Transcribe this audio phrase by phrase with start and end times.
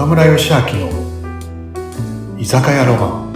[0.00, 0.88] 岡村義明の
[2.38, 3.30] 居酒屋ロマン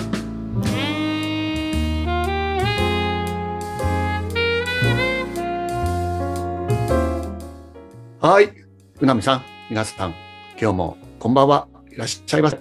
[8.19, 8.51] はい。
[8.99, 10.15] うなみさん、皆さん、
[10.59, 12.59] 今日もこんばんはいらっしゃいませ。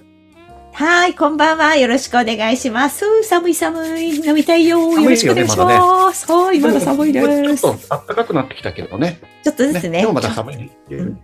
[0.74, 1.78] はい、こんばんは。
[1.78, 3.24] よろしくお願いします。
[3.24, 4.16] 寒い寒い。
[4.16, 4.82] 飲みたいよ。
[5.00, 6.30] よろしくお願いします。
[6.30, 7.62] はい、まだ寒いです。
[7.62, 9.22] ちょっと暖かくなってきたけどね。
[9.46, 10.02] ちょっとずつね。
[10.02, 10.70] 今日まだ寒い。
[10.92, 11.22] うん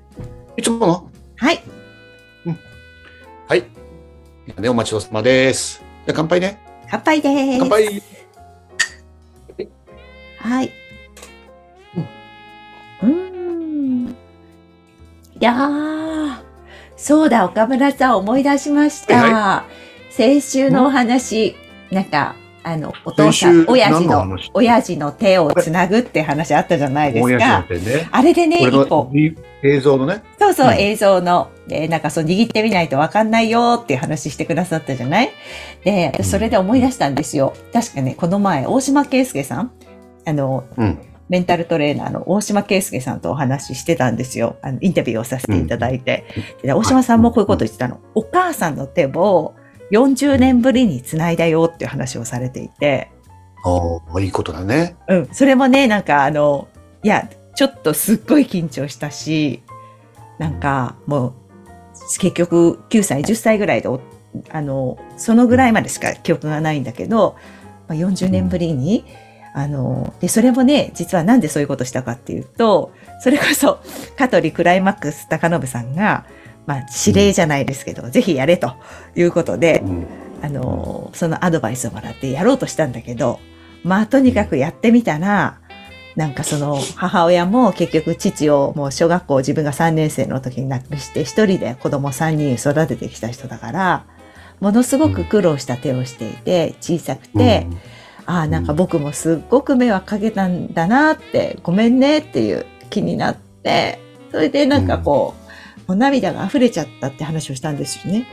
[0.55, 1.11] いつもの？
[1.35, 1.61] はい。
[3.49, 3.65] はい。
[4.59, 5.83] ね、お待ちどうさまです。
[6.05, 6.59] じゃあ乾杯ね。
[6.87, 7.59] 乾杯です。
[7.59, 8.03] 乾杯。
[10.37, 10.71] はい。
[13.01, 14.09] うーん。
[14.09, 14.13] い
[15.39, 16.35] やー、
[16.95, 19.17] そうだ、岡村さん思い出しました。
[19.17, 19.65] は
[20.11, 21.55] 先週のお話、
[21.89, 27.65] なんか、あの、お父さん、親父の親父の手をつなぐって話あったじゃないです親か。
[27.69, 28.07] ね。
[28.11, 29.11] あれでね、一個の、
[29.63, 30.23] 映像のね。
[30.37, 35.31] そうそう、うん映像の、で、なんかそう握ってみないとわかんないよっていう話してくださったじゃない？
[35.83, 37.53] で、うんそれで思い出したんですよ。
[37.71, 39.71] 確かね、この前、大島圭介さん、
[40.25, 40.99] あの、うん。
[41.29, 44.55] メンタルトレーナーの大島圭介さんとお話ししてたんですよ。
[44.63, 46.25] あの、インタビューをさせていただいて。
[46.63, 47.99] で大島さんもこういうこと言ってたの。
[48.15, 49.53] お母さんの手を
[49.91, 53.11] 40年ぶりに繋いだよっていう話をされていて。
[53.65, 54.95] おーいいことだね。
[55.07, 55.29] うん。
[55.31, 56.67] それもね、なんかあの、
[57.03, 59.63] いや、ちょっとすっごい緊張したし、
[60.37, 61.33] なんかもう、
[62.19, 63.99] 結局9歳、10歳ぐらいでお、
[64.49, 67.35] あの、そのぐらいまでしか記憶がないんだけど、
[67.87, 69.05] まあ、40年ぶりに、
[69.53, 73.79] あの、で、それもね、実はなんでそういうことしたかっていうと、それこそ、
[74.17, 76.25] 香取クライマックス高信さんが、
[76.69, 78.75] まあ、指令じゃないですけど、ぜひやれと
[79.15, 80.07] いうことで、うん。
[80.43, 83.39] あの、そのアドバイスをもらってやろうとしたんだけど、
[83.83, 85.57] まあとにかくやってみたら、
[86.15, 94.05] なんかその母親も結局父をもう小学校自分が3年生の時に亡くして一人で子供3人育ててきた人だから、
[94.59, 97.65] ものすごく苦労した手をしていて、小さくて、
[98.27, 103.99] ああ、なんか僕もすっごく迷惑かけたんだなって、ごめんねっていう気になって、
[104.31, 105.38] それでなんかこう、
[105.89, 108.27] もう涙が溢れちゃったって話をしたんですよね。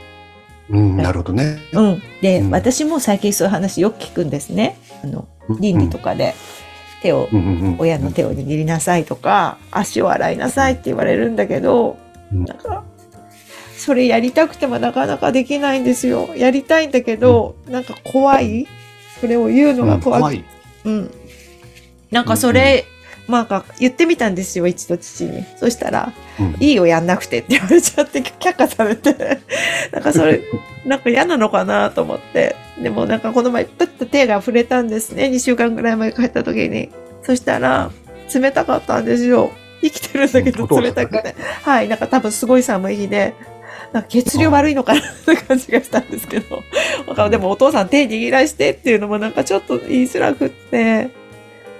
[0.69, 0.91] うん。
[0.91, 0.97] うん。
[0.97, 1.57] なるほどね。
[1.73, 2.01] うん。
[2.21, 4.77] で、うん私も最近そういう話よく聞くんですね。
[5.03, 5.27] あの、
[5.59, 6.35] 倫理とかで
[7.01, 11.97] 手を、うんうんうん親の手を握りなさいとか、足を洗いなさいって言われるんだけど、
[12.31, 12.83] うんなんか、
[13.75, 16.35] それやりたくてもなかなかできないんですよ。
[16.35, 18.67] やりたいんだけど、なんか怖い
[19.19, 20.21] それを言うのうんが怖い。
[20.21, 20.45] 怖い。
[20.85, 21.11] うん。
[22.11, 22.85] なんかそれ、
[23.27, 25.43] まあ言ってみたんですよ、一度父に。
[25.57, 29.39] そしたら、うんいいよ、やんなくてって言われちゃって、却下されて、
[29.91, 30.41] なんかそれ、
[30.85, 32.55] なんか嫌なのかなと思って。
[32.81, 35.25] でもなんかこの前、プッと手が触れたんですね。
[35.25, 36.89] 2週間ぐらい前帰った時に。
[37.23, 37.91] そしたら、
[38.33, 39.51] 冷たかったんですよ。
[39.81, 41.35] 生きてるんだけど冷たくて。
[41.63, 41.87] はい。
[41.87, 43.33] なんか多分すごい寒い日で、
[43.93, 46.63] なんか血流悪いのかなって感じがしたんですけど。
[47.29, 51.09] でもお父さん手握らしてっていうのもなんかちょっと言いづらくって、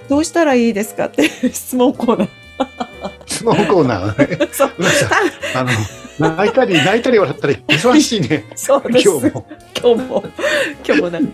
[0.08, 1.06] どうしたらいいですか？
[1.06, 2.28] って質問コーナー。
[3.26, 4.38] 質問コーナーね。
[5.54, 8.44] あの、泣いたり泣いたり笑ったり、忙しいね。
[8.56, 9.08] そうです。
[9.08, 9.46] 今日も。
[9.80, 10.24] 今日も、
[10.86, 11.28] 今日もな、な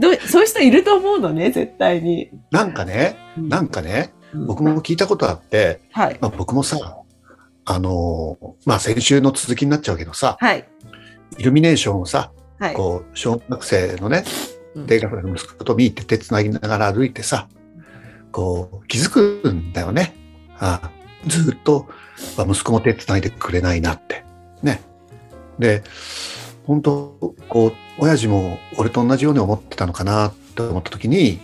[0.00, 2.30] どうそういう人いると思うのね、絶対に。
[2.50, 4.12] なんかね、なんかね、
[4.46, 6.16] 僕も聞いたことあって、はい。
[6.20, 6.78] まあ、僕もさ、
[7.66, 10.66] あのーまあ、先週の続きになっちゃうけどさ、はい。
[11.36, 12.74] イルミネーションをさ、はい。
[12.74, 14.24] こう、小学生のね
[14.74, 17.48] うん、低学年の息子と見に行って手つなぎながら歩いてさ、
[18.32, 20.14] こう、気づくんだよね。
[20.58, 20.90] あ
[21.26, 21.88] ずっと、
[22.38, 24.24] 息子も手つないでくれないなって。
[24.62, 24.82] ね。
[25.58, 25.82] で、
[26.66, 31.40] 本当こう、親父も俺と同じように思ってたのかなって思った時に、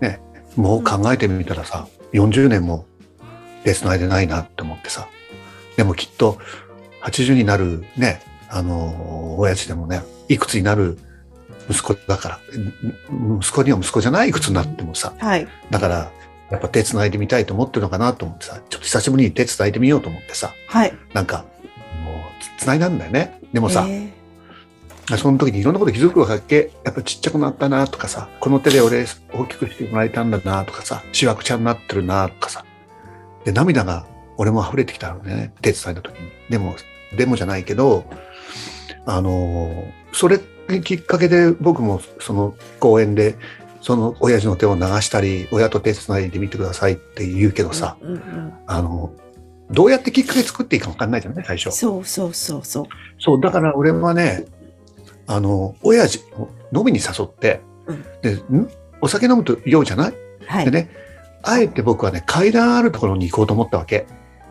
[0.00, 0.20] ね、
[0.56, 2.86] もう考えてみたらさ、40年も
[3.64, 5.08] 手つないでないなって思ってさ。
[5.76, 6.38] でもきっと、
[7.02, 10.98] 80になるね、あの、親父でもね、いくつになる
[11.68, 12.36] 息子だから、
[13.16, 15.46] ん息子には息子じゃないいくつになってもさ、はい。
[15.70, 16.10] だから、
[16.50, 20.94] やっぱ手繋いでみたいと思ってるのかなと思ってさ、ちょっと久しぶりに手繋いでみようと思ってさ、はい。
[21.12, 21.44] なんか、
[22.04, 23.40] もう、つ繋いだんだよね。
[23.52, 24.12] でもさ、え
[25.18, 32.64] その時にいろんなこと気づくわけ、やっぱちっちゃくなったなとかさ、この手で俺大きくしてもらえたんだなとかさ、しわくちゃになってるなとかさ、
[33.44, 34.06] で、涙が
[34.38, 36.30] 俺も溢れてきたのね、手伝いの時に。
[36.48, 36.74] でも、
[37.16, 38.04] でもじゃないけど、
[39.04, 40.40] あの、それ
[40.82, 43.36] きっかけで僕もその公園で、
[43.80, 49.12] その親父の手を流したり、親と手繋いでみてくださいって言うけどーさ、うんうんうんあの、
[49.70, 51.70] どうやってきっかけ作っていいか分かんないじゃない最初。
[51.70, 52.84] そうそうそうそう。
[53.18, 54.46] そう、だから俺はね、
[55.26, 58.68] あの、親父を飲みに誘って、うんで、ん
[59.00, 60.14] お酒飲むと酔うじゃない、
[60.46, 60.64] はい。
[60.64, 60.90] でね、
[61.42, 64.06] あえて僕はね、階段あるところに行こうと思ったわけ。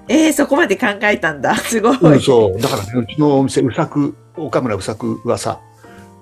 [0.07, 1.56] えー、そこまで考えたんだ。
[1.56, 1.98] すごい。
[1.98, 2.62] うん、そう。
[2.62, 5.60] だからね、うちのお店、うさく、岡村うさくはさ、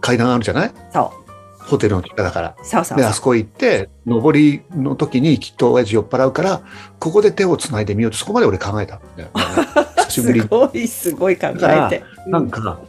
[0.01, 0.71] 階段あるじゃない？
[0.92, 1.13] そ
[1.59, 2.56] ホテルの中だから。
[2.62, 2.65] う。
[2.65, 6.62] そうそうで、あそこ行って、上りの時にきっと親父酔っ払うから、
[7.00, 9.30] ここで手を繋いでみようと、そこまで俺考えたんだよ。
[10.07, 10.48] 久しぶりに。
[10.48, 12.03] すごい、すごい考えて。
[12.27, 12.80] なんか、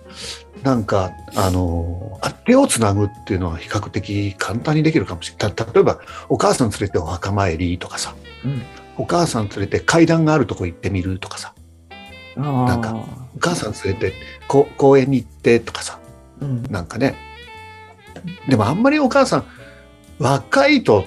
[0.63, 5.55] なんか、あの、あ手をつなぐっていうのは比較的簡単にできるかもしれない。
[5.55, 8.63] た例えば、お母さん連れてお墓参りとかさ、うん
[8.99, 11.55] お母さん連れて階段があるとこ行ってみるとかさ、
[12.37, 12.95] ななんか
[13.35, 14.13] お母さん連れて
[14.47, 15.99] こ公園に行ってとかさ、
[16.43, 17.15] うん、なんかね。
[18.49, 19.45] でもあんまりお母さん、
[20.19, 21.07] 若いと、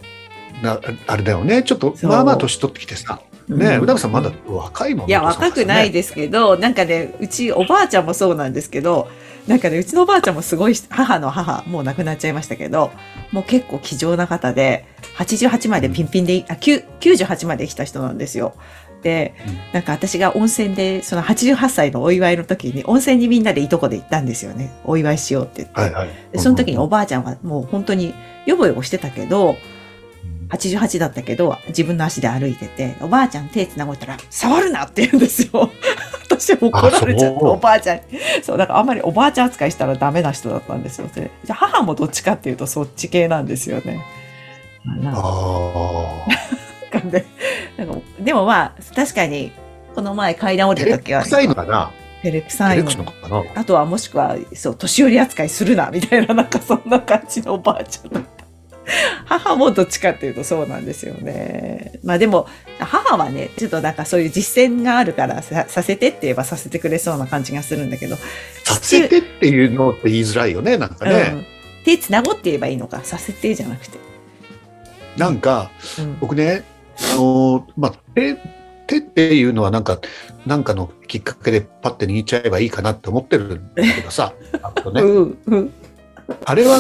[0.62, 6.00] なあれだよね、ちょっと、まあまあ年取ってきてさ、ね、うなさんまだ若いもんいや、若くないで。
[6.00, 9.08] ですけど、なんかね、うちおばあちゃんもそうなんですけど、
[9.48, 12.92] なんかね、うちのおばあちゃんもすごい、母の母、もう亡くなっちゃいましたけど、
[13.32, 14.86] もう結構気丈な方で、
[15.18, 18.56] 88までピンピンでい、あ、9 98まで来た人なんですよ。
[19.06, 24.72] で、うんなんか私が温泉で、その88歳のお祝いの時に、温泉にみんなでいとこで行ったんですよね。
[24.86, 25.80] お祝いしようって言って。
[25.80, 26.10] はいはい。
[26.32, 28.16] でその時におばあちゃんはもう本当に
[28.46, 29.58] ヨボヨボしてたけど、
[30.50, 35.70] 88だったけど、自分の足で歩いてて、おばあちゃん手繋ごいたら、触るなって言うんですよ。
[36.26, 38.04] 私怒られちゃって、おばあちゃんに。
[38.42, 41.10] そう、だからあんまりおばあちゃん扱いしたらダメな人だったんですよ。
[41.14, 44.04] でじゃあ母もどっちかっていうとそっち系なんですよね。
[45.02, 46.46] なんああ。
[47.00, 47.26] かね
[47.78, 49.52] なんかでもまあ、確かに、
[49.94, 51.92] この前階段降りた時は、くさいのかな？
[52.24, 58.46] 照れくさいのあとはもしくは、そう、年寄り扱いするな、みたいな、なんかそんな感じのおばあちゃんだった。
[59.26, 62.00] 母もどっちかっていうとそうなんですよね。
[62.04, 62.48] まあでも、
[62.80, 68.16] 母はね、ちょっとなんかそういう実践があるからささせてって言えばさせてくれそうな感じがするんだけど。
[68.64, 71.22] させてっていうのって言いづらいよね、なんかうね。
[71.24, 71.46] ん。
[71.84, 73.98] 手つなごって言えばいいのか、させてじゃなくて。
[75.18, 76.18] なんか、うん。
[76.20, 76.64] 僕ね、
[77.14, 78.36] あの、まあ、手、
[78.88, 80.00] 手っていうのはなんか、
[80.46, 85.38] なんかのきっかけでパッて握っちゃえばいいかなって思ってるんだけどさ、 あとね、うん。
[85.46, 85.74] うん。
[86.44, 86.80] あれは、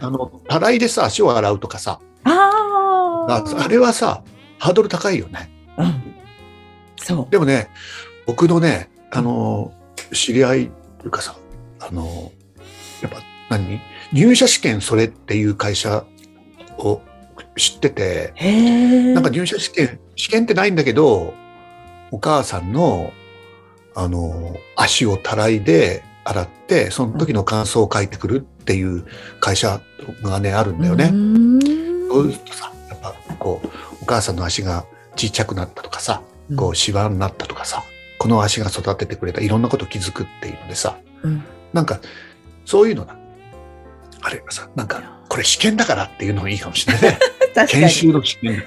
[0.00, 2.30] あの、たらいでさ、足を洗うとかさ、あ
[3.28, 3.64] ああ。
[3.64, 4.22] あれはさ、
[4.58, 5.50] ハードル高いよね。
[5.78, 6.02] うん。
[6.96, 7.30] そう。
[7.30, 7.68] でもね、
[8.26, 9.72] 僕のね、あの、
[10.12, 11.36] 知り合いというかさ、
[11.80, 12.32] あの、
[13.02, 13.18] やっぱ
[13.50, 13.80] 何？
[14.12, 16.04] 入社試験それっていう会社
[16.78, 17.00] を
[17.56, 18.34] 知ってて。
[19.14, 21.34] なんか入社試験、試験ってないんだけど、
[22.10, 23.12] お母さんの、
[23.94, 29.04] あの、足をたらいで洗って、その時の感想を書いてくるっていう
[29.40, 29.80] 会社
[30.22, 31.08] がね、あるんだようね。
[31.08, 31.60] ん
[32.08, 33.68] そうするとさ、やっぱこう、
[34.02, 34.84] お母さんの足が
[35.16, 36.22] ちっちゃくなったとかさ、
[36.56, 37.82] こう、シワになったとかさ、
[38.18, 42.00] この足が育ててくれた、いろんなこと気づくっていうのでさ、うんなんか、
[42.64, 43.16] そういうのが、
[44.22, 47.18] あればさ、なんか、これ試験だからっていうのがいいかもしれないね。
[47.56, 47.82] 確かに。
[47.84, 48.22] 研修の。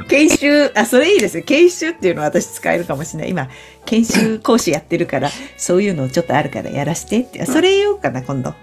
[0.07, 1.43] 研修、あ、それいいですよ。
[1.43, 3.29] 研修っていうのは私使えるかもしれない。
[3.29, 3.47] 今、
[3.85, 7.45] 研修講師やってるから、そういうのちょっとあるからやらしてって。
[7.45, 8.49] それ言おうかな、今度。
[8.49, 8.55] うん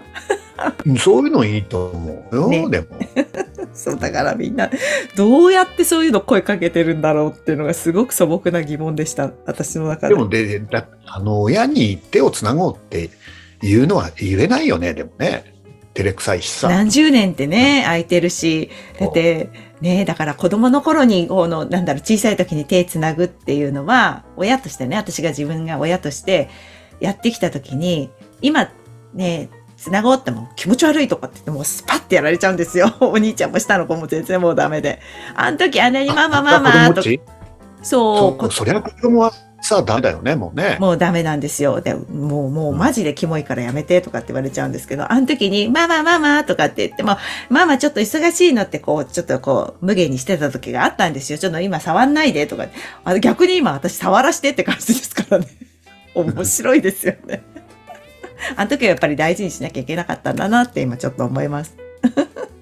[0.97, 2.87] そういうのいいと思うよ、ねでも。
[3.73, 4.71] そう、だからみんな、
[5.15, 9.31] どうやってそういうの声かけてるんだろうっていうのがすごく素朴な疑問でした。
[9.45, 10.15] 私の中で。
[10.15, 13.11] でもで、だあの、親に手をつなごうって
[13.61, 15.56] いうのは言えないよね、でもね。
[15.97, 16.69] 照れくさいしさ。
[16.69, 19.49] 何十年ってね、空いてるし、だって、
[19.81, 26.49] ね、だから子供の頃に、この、なんだろう、小さい時に手つなぐっていうのは、親としてね、私が自分が親として
[26.99, 28.11] やってきた時に、
[28.43, 28.69] 今、
[29.15, 32.95] ね、つなごうっても気持ち悪いとかって言ってもうスパッてやられちゃうんですよ。
[33.01, 34.99] お兄ちゃんも下の子も全然もうダメで。
[35.35, 37.09] あの時あんなにママママとか、
[37.81, 39.33] そう、そりゃ子供は
[39.67, 40.77] さ、ダメだよね、もうね。
[40.79, 41.81] もうダメなんですよ。
[41.81, 47.17] で、もう、もうマジでキモいからやめてとかって言われちゃうんですけど、あの時に、ママママとかって言っても、
[47.49, 51.37] ママちょっと忙しいのってこう、ちょっとこう、無限にしてた時があったんですよ。
[51.37, 52.67] ちょっと今触んないでとか。
[53.03, 55.47] あ逆に今私触らしてって感じですからね。
[56.15, 57.43] 面白いですよね。
[58.55, 61.75] あの時はやっぱり大事にしなきゃいけなかったんだなって今ちょっと思います。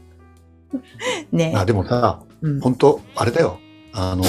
[1.31, 3.59] ねあでもさ、うん本当あれだよ。
[3.93, 4.23] あの、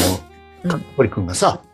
[0.62, 1.65] うんかっこりくんがさ、お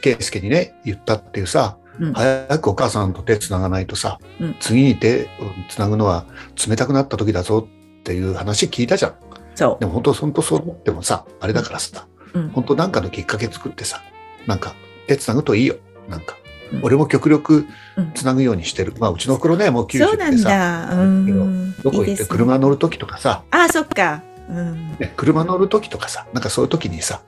[0.00, 5.26] 圭介にね、言ったっていうさ、うん早くお母さんと手つながないとさ、うん次に手を
[5.68, 6.26] つなぐのは
[6.68, 9.14] 冷たくなった時だぞっていう話聞いたじゃん。
[9.54, 12.38] そでも本当、本当そう思ってもさ、あれだからさ、う。
[12.38, 14.02] うん本当なんかのきっかけ作ってさ、
[14.46, 14.74] なんか
[15.08, 15.76] 手つなぐといいよ。
[16.08, 16.36] なんか、
[16.72, 18.94] うん俺も極力うんつなぐようにしてる。
[18.98, 20.94] まあ、うちの袋ね、もう90そうなんだ。
[20.94, 21.72] うん。
[21.82, 24.22] どこ行って車乗る時とかさ、あ、そっか。
[24.48, 24.96] うん。
[24.98, 27.22] ね、車乗る時とかさ、なんかそういう時にさ、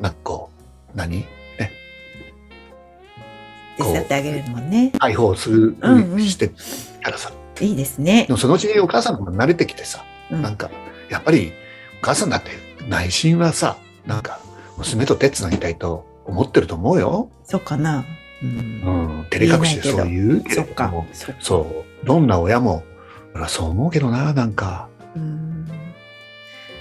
[0.00, 0.50] なんかこ
[0.94, 1.24] う、何？
[3.76, 4.92] 手伝ってあげるもんね。
[4.98, 6.48] 解放する、うんうんして
[7.02, 8.32] からさ、いいですねで。
[8.32, 10.70] もそのうちにお母さんも慣れてきてさ、うんなんか、
[11.10, 11.52] やっぱり、
[12.00, 12.50] お母さんだって
[12.88, 13.76] 内心はさ、
[14.06, 14.40] なんか、
[14.76, 17.30] 娘と手つなぎたいと思ってると思うよ。
[17.44, 18.04] そうかな。
[18.42, 18.46] う。
[18.46, 19.26] うんん。
[19.30, 20.66] 照れ隠しでそう言うけども。。
[20.66, 20.92] そっか
[21.40, 22.06] そう。
[22.06, 22.82] どんな親も、
[23.34, 24.88] 俺はそう思うけどな、なんか。
[25.14, 25.68] うん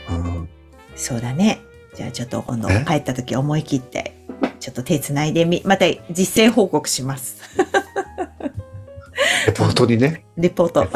[0.09, 0.49] うん。
[0.95, 1.61] そうだね。
[1.93, 2.85] じゃあちょっと今度え？
[2.87, 4.15] 帰った時思い切って、
[4.61, 7.37] ちょっと手つないでみ、また実践報告します。
[9.47, 10.23] レポートにね。
[10.37, 10.87] レポート。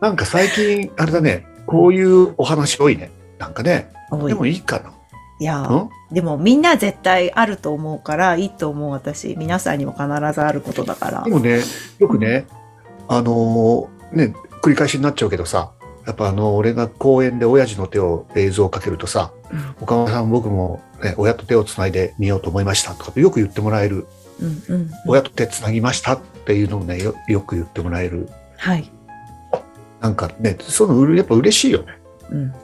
[0.00, 3.10] なんか最近、あれだね、こういうお話多いね。
[3.38, 3.90] なんかね。
[4.26, 4.82] でもいいか
[5.40, 9.34] いやでもみんな絶対あると思うから、いいと思う私。
[9.38, 11.30] 皆さんにも必ずあることだからで。
[11.30, 11.62] もね、
[11.98, 12.46] よくね、
[13.08, 15.72] あのーね、繰り返しになっちゃうけどさ、
[16.06, 24.06] やっぱあの、俺が公園で親父の手を映像をかけるとさ、うん岡村さん僕も、ね、親と手をつないでみようと思いましたとかってよく言ってもらえる。
[24.40, 24.90] うんうん。
[25.06, 28.28] 親と手つなぎましたっていうのをね、よよく言ってもらえる。
[28.56, 28.90] はい。
[30.00, 31.98] なんかね、そのやっぱ嬉しいよね。
[32.30, 32.54] うん。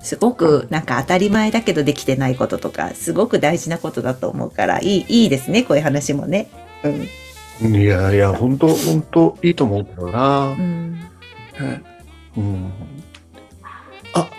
[0.00, 6.48] すごくなんか当たり前だけどできてないこととか、すごく大事なことだと思うから、いい、いいですね、こういう話もね。
[6.82, 7.74] うん。
[7.74, 10.48] いやいや、本当本当いいと思うけどな。
[10.48, 10.92] うん。
[11.60, 11.93] ね
[12.36, 12.72] うん。
[14.14, 14.30] あ、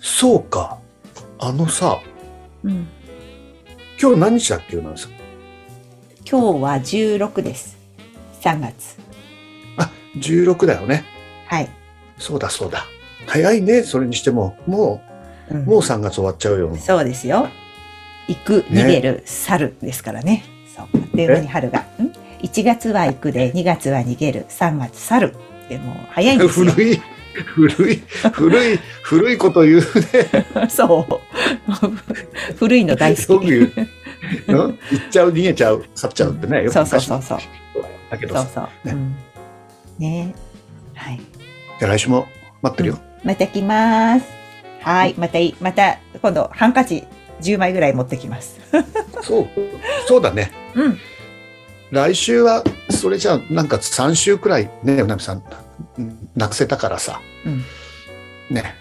[0.00, 0.78] そうか。
[1.38, 2.00] あのさ、
[2.62, 2.86] うん。
[4.00, 4.92] 今日何日だっけなん？
[4.92, 5.08] です
[6.30, 7.76] 今日は16です。
[8.40, 8.96] 3月。
[9.76, 11.04] あ、16だよね。
[11.46, 11.68] はい。
[12.18, 12.84] そうだそうだ。
[13.26, 14.56] 早いね、それにしても。
[14.66, 15.02] も
[15.50, 16.74] うんう、もう3月終わっちゃうよ。
[16.76, 17.48] そうですよ。
[18.28, 20.44] 行く、ね逃げる、去るですからね。
[20.74, 20.86] そう。
[20.94, 21.80] あっという間に春が。
[21.80, 21.82] ん
[22.42, 25.34] ?1 月は行くで、2月は逃げる、3月去る。
[25.68, 26.70] でも、早いんですよ。
[26.70, 27.02] 古い、
[27.44, 28.02] 古い、
[28.32, 30.68] 古い、古いこと言うね。
[30.70, 31.20] そう。
[32.58, 33.48] 古いの大好き。
[33.48, 36.68] 行っちゃう、逃げちゃう、去っちゃうってね。
[36.70, 37.38] そうそうそうそう。
[38.10, 38.86] だけどさ、そうそう。
[38.86, 39.16] ねうん。
[39.98, 40.34] ね
[40.94, 41.20] はい。
[41.78, 42.26] じゃあ来週も
[42.62, 42.98] 待ってるよ。
[43.24, 44.26] また来ます。
[44.80, 45.14] はい。
[45.16, 47.04] またいい、また、今度、ハンカチ
[47.40, 48.60] 10枚ぐらい持ってきます。
[49.22, 49.48] そう、
[50.06, 50.52] そうだね。
[50.74, 50.98] うん。
[51.90, 52.62] 来週は、
[53.04, 55.42] それじゃあ、なんか3週くらいね、うなみさん、
[55.98, 57.20] うんなくせたからさ。
[57.44, 57.62] うん。
[58.48, 58.76] ね。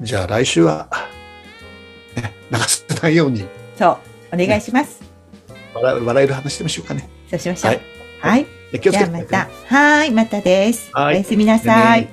[0.00, 0.88] じゃあ来週は、
[2.16, 3.46] ね、流せないように
[3.78, 4.00] そ
[4.32, 4.34] う。
[4.34, 5.00] お願いします。
[5.74, 7.08] 笑笑える話でもしようかね。
[7.30, 7.70] そうしましょう。
[7.70, 7.82] はい
[8.18, 8.46] はい。
[8.72, 9.76] で気をじつけてねゃあまた。
[9.76, 10.10] はい。
[10.10, 10.90] またです。
[10.92, 12.00] はいおやすみなさい。
[12.00, 12.12] ね